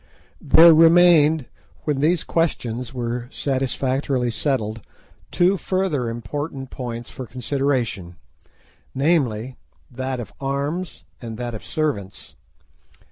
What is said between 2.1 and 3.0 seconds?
questions